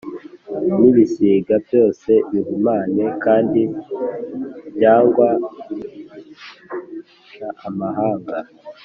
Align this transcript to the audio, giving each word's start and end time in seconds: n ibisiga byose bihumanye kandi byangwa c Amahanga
n 0.79 0.81
ibisiga 0.89 1.53
byose 1.65 2.11
bihumanye 2.31 3.05
kandi 3.23 3.61
byangwa 4.75 5.29
c 7.31 7.35
Amahanga 7.67 8.37